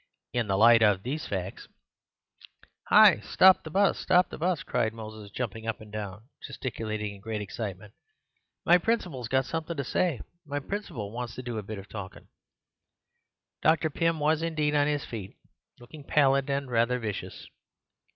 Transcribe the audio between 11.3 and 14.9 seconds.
to do a bit of talkin'." Dr. Pym was indeed on